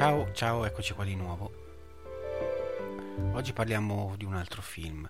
[0.00, 1.52] Ciao, ciao, eccoci qua di nuovo.
[3.34, 5.06] Oggi parliamo di un altro film.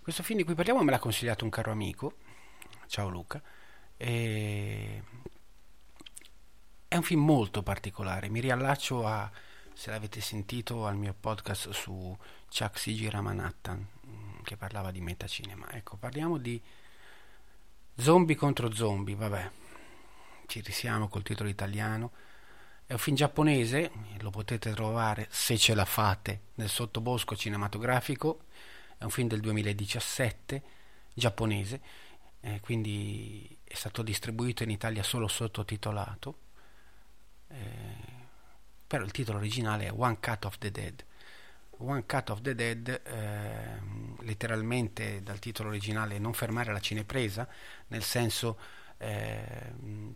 [0.00, 2.14] Questo film di cui parliamo me l'ha consigliato un caro amico.
[2.86, 3.42] Ciao Luca.
[3.98, 5.02] E...
[6.88, 8.30] È un film molto particolare.
[8.30, 9.30] Mi riallaccio a,
[9.74, 12.16] se l'avete sentito, al mio podcast su
[12.48, 13.86] Chuck Sigi Ramanathan
[14.42, 15.70] che parlava di metacinema.
[15.72, 16.58] Ecco, parliamo di
[17.98, 19.50] zombie contro zombie, vabbè.
[20.46, 22.32] Ci risiamo col titolo italiano
[22.94, 28.44] un film giapponese, lo potete trovare se ce la fate nel sottobosco cinematografico,
[28.96, 30.62] è un film del 2017,
[31.12, 31.80] giapponese,
[32.40, 36.38] eh, quindi è stato distribuito in Italia solo sottotitolato,
[37.48, 37.56] eh,
[38.86, 41.04] però il titolo originale è One Cut of the Dead.
[41.78, 47.48] One Cut of the Dead, eh, letteralmente dal titolo originale non fermare la cinepresa,
[47.88, 48.56] nel senso
[49.04, 49.72] eh,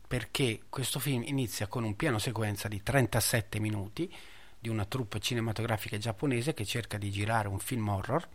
[0.06, 4.11] perché questo film inizia con un piano sequenza di 37 minuti
[4.58, 8.27] di una troupe cinematografica giapponese che cerca di girare un film horror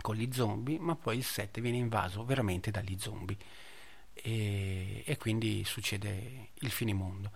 [0.00, 3.36] con gli zombie, ma poi il set viene invaso veramente dagli zombie
[4.14, 7.30] e, e quindi succede il finimondo.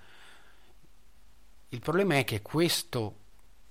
[1.69, 3.26] Il problema è che questo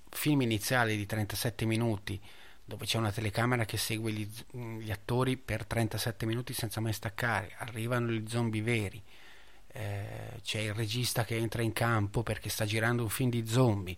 [0.08, 2.20] film iniziale di 37 minuti
[2.68, 7.54] dove c'è una telecamera che segue gli, gli, attori per 37 minuti senza mai staccare,
[7.56, 9.02] arrivano gli zombie veri,
[9.68, 13.96] eh, c'è il regista che entra in campo perché sta girando un film di zombie,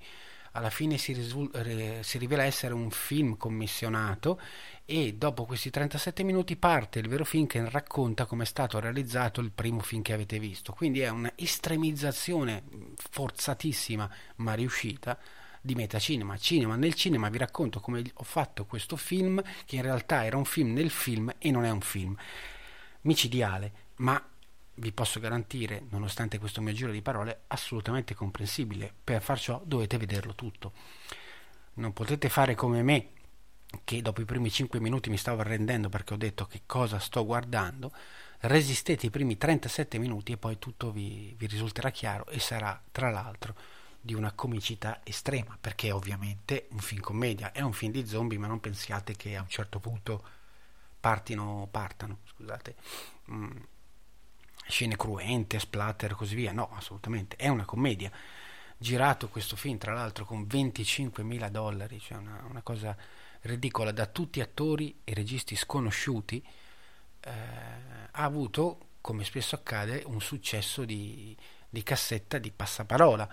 [0.52, 4.40] alla fine si, risul- re- si rivela essere un film commissionato
[4.84, 9.40] e dopo questi 37 minuti parte il vero film che racconta come è stato realizzato
[9.40, 12.62] il primo film che avete visto, quindi è una estremizzazione
[12.94, 15.18] forzatissima ma riuscita
[15.60, 20.24] di metacinema, cinema nel cinema, vi racconto come ho fatto questo film che in realtà
[20.24, 22.16] era un film nel film e non è un film
[23.02, 24.22] micidiale, ma
[24.74, 28.92] vi posso garantire, nonostante questo mio giro di parole, assolutamente comprensibile.
[29.04, 30.72] Per far ciò dovete vederlo tutto.
[31.74, 33.08] Non potete fare come me,
[33.84, 37.24] che dopo i primi 5 minuti mi stavo arrendendo perché ho detto che cosa sto
[37.26, 37.92] guardando.
[38.40, 43.10] Resistete i primi 37 minuti e poi tutto vi, vi risulterà chiaro e sarà, tra
[43.10, 43.54] l'altro,
[44.00, 48.46] di una comicità estrema, perché ovviamente un film commedia è un film di zombie, ma
[48.46, 50.24] non pensiate che a un certo punto
[50.98, 52.76] partino, partano, scusate,
[53.30, 53.56] mm,
[54.66, 58.10] scene cruente, splatter e così via, no, assolutamente, è una commedia.
[58.78, 62.96] Girato questo film, tra l'altro, con 25 mila dollari, cioè una, una, cosa
[63.42, 66.42] ridicola, da tutti attori e registi sconosciuti,
[67.20, 71.36] eh, ha avuto, come spesso accade, un successo di,
[71.68, 73.28] di cassetta di passaparola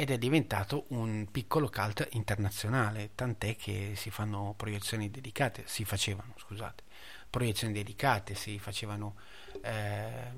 [0.00, 6.32] ed è diventato un piccolo cult internazionale, tant'è che si fanno proiezioni dedicate, si facevano,
[6.38, 6.84] scusate,
[7.28, 9.16] proiezioni dedicate, si facevano
[9.60, 10.32] eh,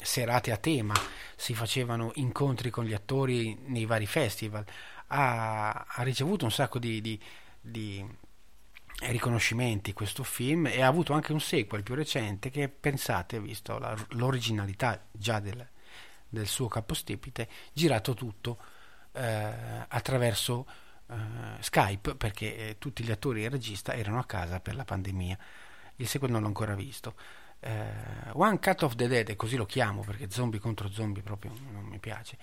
[0.00, 0.94] serate a tema,
[1.34, 4.64] si facevano incontri con gli attori nei vari festival,
[5.08, 7.20] ha, ha ricevuto un sacco di, di,
[7.60, 8.06] di
[9.00, 13.92] riconoscimenti questo film e ha avuto anche un sequel più recente che pensate, visto la,
[14.10, 15.68] l'originalità già del,
[16.28, 18.78] del suo capostipite, girato tutto
[19.12, 20.66] attraverso
[21.10, 21.14] eh,
[21.60, 25.38] Skype perché eh, tutti gli attori e il regista erano a casa per la pandemia.
[25.96, 27.14] Il sequel non l'ho ancora visto.
[28.32, 31.98] One Cut of the Dead, così lo chiamo perché zombie contro zombie proprio non mi
[31.98, 32.38] piace.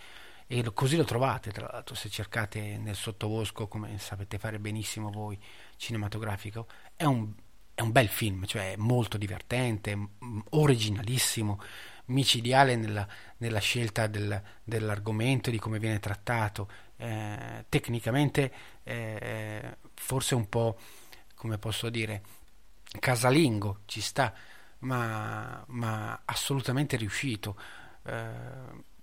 [0.46, 5.38] E così lo trovate, tra l'altro, se cercate nel sottobosco, come sapete fare benissimo voi,
[5.75, 6.68] cinematografico.
[6.96, 7.34] È un,
[7.74, 9.98] è un bel film, cioè molto divertente,
[10.52, 11.60] originalissimo
[12.07, 13.07] micidiale nella,
[13.38, 18.51] nella scelta del, dell'argomento, di come viene trattato, eh, tecnicamente
[18.83, 20.77] eh, forse un po',
[21.36, 22.21] come posso dire,
[23.00, 24.33] casalingo, ci sta,
[24.80, 27.57] ma, ma assolutamente riuscito.
[28.04, 28.95] Eh,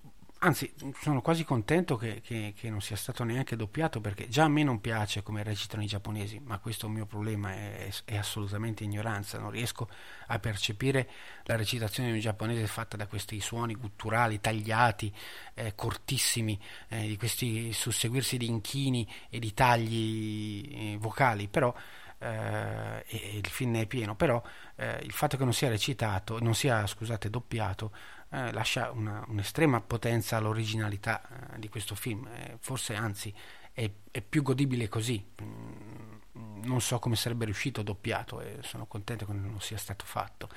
[0.44, 4.48] anzi, sono quasi contento che, che, che, non sia stato neanche doppiato perché già a
[4.48, 8.16] me non piace come recitano i giapponesi, ma questo è un mio problema, è, è
[8.16, 9.88] assolutamente ignoranza, non riesco
[10.26, 11.08] a percepire
[11.44, 15.12] la recitazione di un giapponese fatta da questi suoni gutturali tagliati,
[15.54, 21.74] eh, cortissimi, eh, di questi susseguirsi di inchini e di tagli eh, vocali, però
[22.18, 24.42] eh, il film è pieno, però
[24.76, 27.92] eh, il fatto che non sia recitato, non sia scusate, doppiato,
[28.30, 31.22] eh, lascia una, un'estrema potenza all'originalità
[31.54, 33.32] eh, di questo film, eh, forse anzi
[33.72, 35.24] è, è, più godibile così.
[35.42, 40.48] Mm, non so come sarebbe riuscito doppiato e sono contento che non sia stato fatto.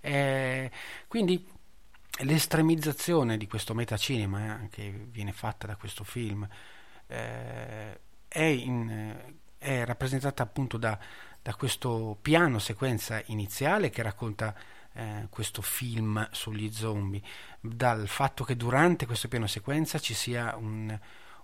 [0.00, 0.70] Eh,
[1.06, 1.46] quindi
[2.20, 6.48] l'estremizzazione di questo metacinema eh, che viene fatta da questo film
[7.06, 7.98] è,
[8.38, 10.98] in, è rappresentata appunto da,
[11.48, 14.54] da questo piano sequenza iniziale che racconta
[14.92, 17.22] eh, questo film sugli zombie,
[17.58, 20.94] dal fatto che durante questo piano sequenza ci sia un,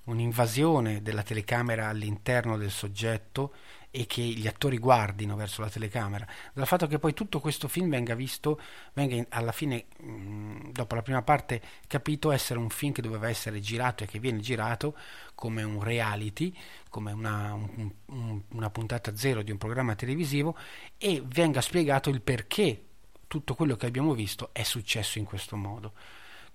[0.04, 3.54] un'invasione della telecamera all'interno del soggetto
[3.96, 7.90] e che gli attori guardino verso la telecamera, dal fatto che poi tutto questo film
[7.90, 8.60] venga visto,
[8.92, 13.60] venga alla fine, mm, dopo la prima parte, capito essere un film che doveva essere
[13.60, 14.96] girato e che viene girato
[15.36, 16.52] come un reality,
[16.88, 20.56] come una, un, un, una puntata zero di un programma televisivo
[20.98, 22.82] e venga spiegato il perché
[23.28, 25.92] tutto quello che abbiamo visto è successo in questo modo.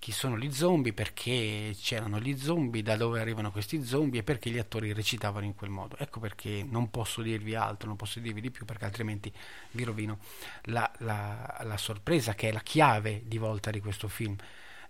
[0.00, 4.50] Chi sono gli zombie, perché c'erano gli zombie, da dove arrivano questi zombie e perché
[4.50, 5.96] gli attori recitavano in quel modo.
[5.98, 9.32] Ecco perché non posso dirvi altro, non posso dirvi di più perché altrimenti
[9.72, 10.18] vi rovino
[10.64, 14.36] la, la, la sorpresa che è la chiave di volta di questo film.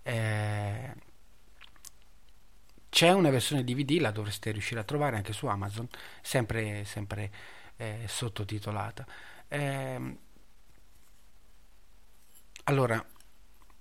[0.02, 0.94] Eh,
[2.88, 5.88] c'è una versione DVD, la dovreste riuscire a trovare anche su Amazon,
[6.22, 7.30] sempre, sempre
[7.76, 9.06] eh, sottotitolata.
[9.48, 10.16] Eh,
[12.64, 13.04] allora,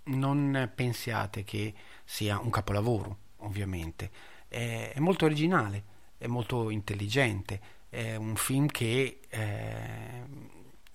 [0.09, 1.73] non pensiate che
[2.03, 4.09] sia un capolavoro, ovviamente.
[4.47, 5.83] È, è molto originale,
[6.17, 7.59] è molto intelligente,
[7.89, 10.23] è un film che eh,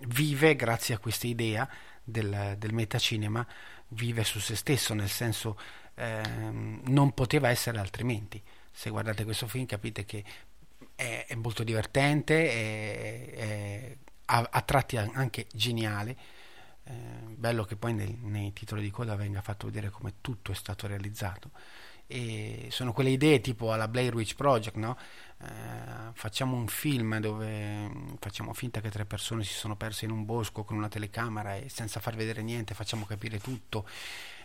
[0.06, 1.68] vive grazie a questa idea
[2.02, 3.46] del, del, metacinema,
[3.88, 5.58] vive su se stesso, nel senso
[5.94, 8.42] eh, non poteva essere altrimenti.
[8.70, 10.24] Se guardate questo film capite che
[10.94, 13.96] è, è molto divertente, è,
[14.26, 16.16] a, a tratti anche geniale
[16.84, 16.92] eh,
[17.28, 20.86] bello che poi nei, nei, titoli di coda venga fatto vedere come tutto è stato
[20.86, 21.50] realizzato
[22.06, 24.98] e sono quelle idee tipo alla Blair Witch Project no?
[25.40, 25.46] eh,
[26.12, 30.26] facciamo un film dove mm, facciamo finta che tre persone si sono perse in un
[30.26, 33.88] bosco con una telecamera e senza far vedere niente facciamo capire tutto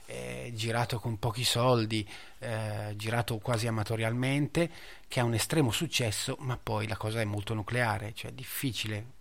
[0.05, 2.07] eh, girato con pochi soldi
[2.39, 4.71] eh, girato quasi amatorialmente
[5.09, 9.17] che ha un estremo successo ma poi la cosa è molto nucleare cioè è difficile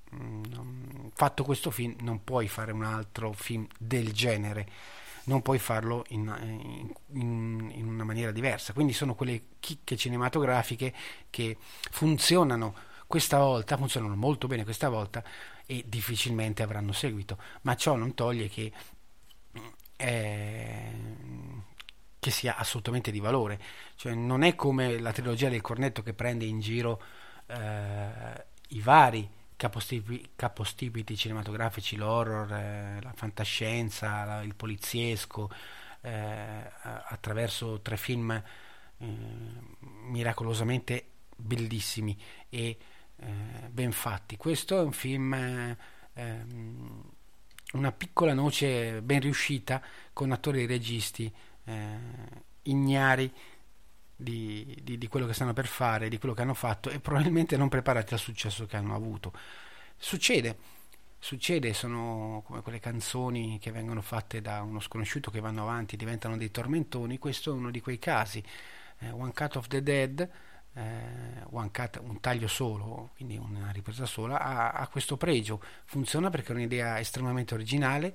[1.14, 4.69] fatto questo film non puoi fare un altro film del genere
[5.28, 8.72] non puoi farlo in, in, in, una maniera diversa.
[8.72, 10.93] Quindi sono quelle chicche cinematografiche
[11.31, 11.56] che
[11.90, 12.75] funzionano
[13.06, 15.22] questa volta funzionano molto bene questa volta
[15.66, 17.38] e difficilmente avranno seguito.
[17.62, 18.72] Ma ciò non toglie che
[19.96, 20.93] eh,
[22.19, 23.61] che sia assolutamente di valore.
[23.96, 27.02] Cioè non è come la trilogia del cornetto che prende in giro
[27.46, 29.28] eh, i vari
[29.58, 35.50] capostipiti, capostipiti cinematografici, l'horror, eh, la fantascienza, la, il poliziesco,
[36.00, 39.06] eh, attraverso tre film eh,
[40.06, 41.06] miracolosamente
[41.37, 42.16] bellissimi
[42.49, 42.78] e
[43.16, 43.26] eh,
[43.69, 44.37] ben fatti.
[44.37, 47.02] Questo è un film, ehm,
[47.73, 49.82] una piccola noce ben riuscita
[50.12, 51.30] con attori e registi
[51.64, 51.99] eh,
[52.62, 53.32] ignari
[54.20, 57.56] di, di, di, quello che stanno per fare, di quello che hanno fatto e probabilmente
[57.56, 59.32] non preparati al successo che hanno avuto.
[59.96, 60.56] Succede,
[61.20, 66.37] succede, sono come quelle canzoni che vengono fatte da uno sconosciuto che vanno avanti, diventano
[66.37, 68.42] dei tormentoni, questo è uno di quei casi.
[68.98, 70.28] Eh, One Cut of the Dead,
[70.75, 76.48] eh, cut, un taglio solo, quindi una ripresa sola, ha, ha questo pregio, funziona perché
[76.48, 78.14] è un'idea estremamente originale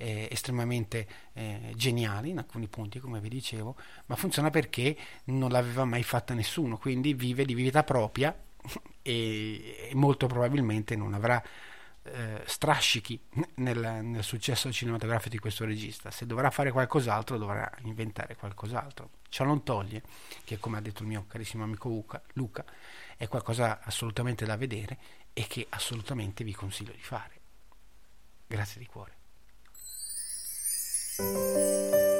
[0.00, 3.76] eh, estremamente eh, geniali in alcuni punti, come vi dicevo,
[4.06, 8.34] ma funziona perché non l'aveva mai fatta nessuno, quindi vive di vita propria
[9.02, 11.42] e, e molto probabilmente non avrà
[12.02, 13.20] eh, strascichi
[13.56, 16.10] nel, nel, successo cinematografico di questo regista.
[16.10, 19.10] Se dovrà fare qualcos'altro, dovrà inventare qualcos'altro.
[19.28, 20.02] Ciò non toglie
[20.44, 22.64] che, come ha detto il mio carissimo amico Luca, Luca
[23.16, 24.98] è qualcosa assolutamente da vedere
[25.34, 27.38] e che assolutamente vi consiglio di fare.
[28.46, 29.19] Grazie di cuore.
[31.18, 32.19] 嗯。